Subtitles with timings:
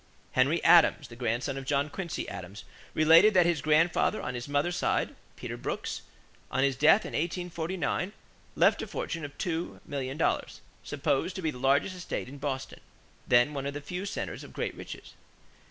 [0.31, 2.63] Henry Adams, the grandson of John Quincy Adams,
[2.95, 6.01] related that his grandfather on his mother's side, Peter Brooks,
[6.49, 8.11] on his death in 1849,
[8.55, 12.79] left a fortune of two million dollars, "supposed to be the largest estate in Boston,"
[13.27, 15.13] then one of the few centers of great riches.